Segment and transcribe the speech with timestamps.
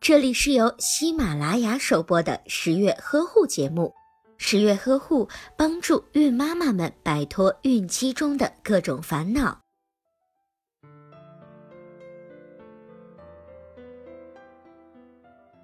[0.00, 3.94] 这里是由喜马拉雅首播的十月呵护节目。
[4.36, 9.60] 十月呵护帮助孕妈妈们摆脱孕期中的各种烦恼。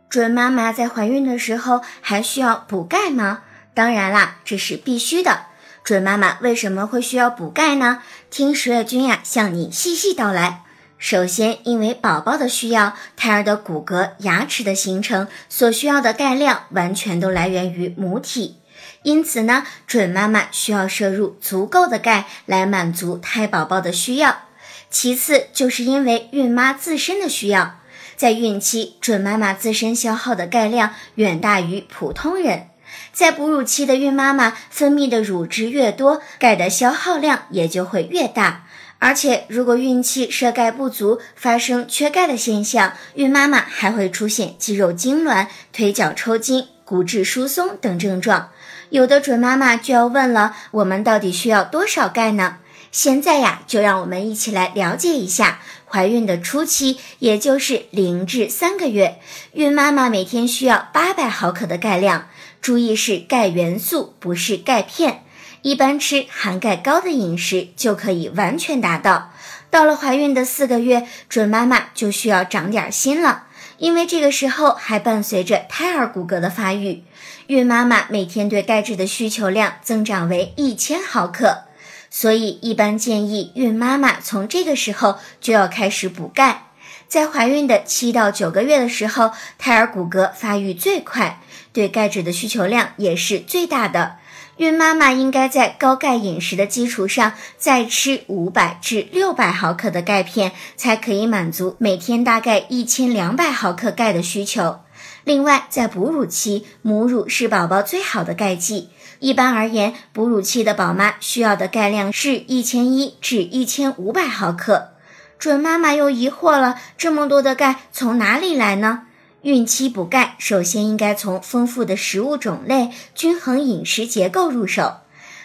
[0.09, 3.45] 准妈妈在怀孕的时候还需要补钙吗？
[3.75, 5.47] 当然啦，这是必须的。
[5.85, 8.03] 准妈妈为什么会需要补钙呢？
[8.31, 10.65] 听十月君呀向你细细道来。
[11.01, 18.59] 首先，因为宝宝的需要，胎儿的骨骼、牙齿的形成所需要的钙量完全都来源于母体，
[19.03, 24.43] 因此呢，准妈妈需要摄入足够的钙来满足胎宝宝的需要。
[24.90, 27.76] 其次，就是因为孕妈自身的需要，
[28.14, 32.69] 在孕期，准妈妈自身消耗的钙量远大于普通人，
[33.11, 38.67] 在哺乳期的孕妈妈分泌的乳汁越多，钙的消耗量也就会越大。
[39.00, 48.51] 而且，如果孕期摄钙不足，发生缺钙的现象，孕妈妈还会出现肌肉痉挛、腿脚抽筋、骨质疏松等症状。
[48.91, 52.59] 有的准妈妈就要问了：我们到底需要多少钙呢？
[52.93, 59.19] 现在呀，就让我们一起来了解一下怀孕的初期，也就是零至三个月，
[59.55, 62.28] 孕妈妈每天需要八百毫克的钙量。
[62.61, 65.25] 注意是钙元素，不是钙片。
[65.62, 69.33] 一般吃含钙高的饮食就可以完全达到。
[69.70, 73.44] 到了怀孕的四个月，准妈妈就需要长点心了，
[73.78, 77.05] 因为这个时候还伴随着胎儿骨骼的发育。
[77.47, 81.64] 孕妈妈每天对钙质的需求量增长为一千毫克，
[82.08, 86.64] 所以一般建议孕妈妈从这个时候就要开始补钙。
[87.06, 91.41] 在怀孕的七到九个月的时候，胎儿骨骼发育最快，
[91.72, 94.16] 对钙质的需求量也是最大的。
[94.61, 104.81] 孕妈妈应该在高钙饮食的基础上，再吃五百至六百毫克的钙片，才可以满足每天大概一千两百毫克钙的需求。
[105.25, 108.91] 另外，在哺乳期，母乳是宝宝最好的钙剂。
[109.20, 114.91] 一般而言，哺乳期的宝妈需要的钙量是一千一至一千五百毫克。
[115.38, 119.04] 准妈妈又疑惑了：这么多的钙从哪里来呢？
[119.43, 124.99] 孕期补钙，首先应该从丰富的食物种类、均衡饮食结构入手。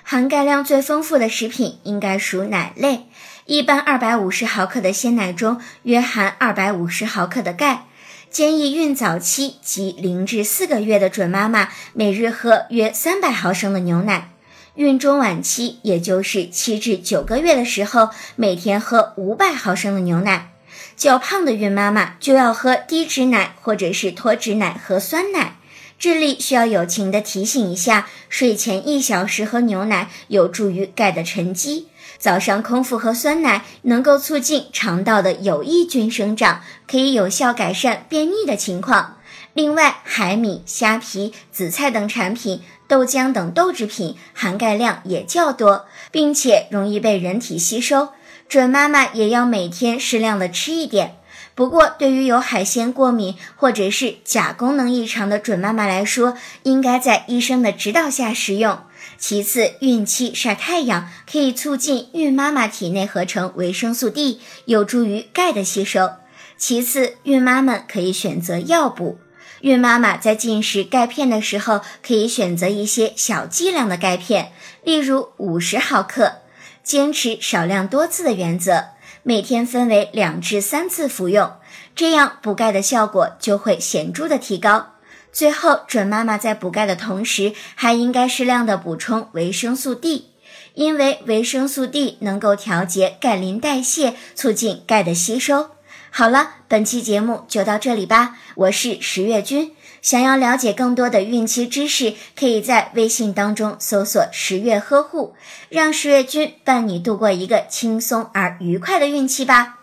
[0.03, 3.05] 含钙量最丰富的食品应该属奶类，
[3.45, 7.85] 一般二百五十毫克的鲜奶中约含二百五十毫克的钙。
[8.29, 14.31] 建议孕早期及零至四个月的准妈妈每日喝约三百毫升的牛奶。
[14.75, 20.51] 孕中晚期，也就是七至九个月的时候，每天喝五百毫升的牛奶。
[20.95, 25.57] 较胖的孕妈妈就要喝低脂奶或者是脱脂奶和酸奶。
[25.97, 31.87] 这里需要友情的提醒一下：睡前一小时喝牛奶有助于钙的沉积。
[32.17, 39.17] 早上空腹喝酸奶能够促进肠道的有益菌生长，可以有效改善便秘的情况。
[39.53, 48.09] 另外，海米、虾皮、紫菜等产品、豆浆等豆制品含钙量也较多，并且容易被人体吸收。
[48.47, 51.17] 准妈妈也要每天适量的吃一点。
[51.53, 58.79] 不过，对于有海鲜过敏或者是钾功能异常的准妈妈来说，应该在医生的指导下食用。
[59.17, 66.11] 其次，孕期晒太阳可以促进孕妈妈体内合成维生素 D，有助于钙的吸收。
[66.57, 69.17] 其次，孕妈们可以选择药补。
[69.61, 74.51] 孕妈妈在进食钙片的时候，可以选择一些小剂量的钙片，
[74.83, 76.41] 例如五十毫克。
[76.85, 78.89] 坚持少量多次的原则，
[79.23, 81.51] 每天分为两至三次服用，
[81.95, 84.93] 这样补钙的效果就会显著的提高。
[85.31, 90.29] 最后，准妈妈在补钙的同时，还应该适量的补充维生素 D，
[90.75, 95.74] 因为维生素 D 能够调节钙磷代谢，促进钙的吸收。
[96.17, 99.73] 好了，本期节目就到这里吧，我是十月君。
[100.01, 105.35] 想要了解更多的孕期知识，可以在微信当中搜索“十月呵护”，
[105.67, 109.79] 让十月君伴你度过一个轻松而愉快的孕期吧。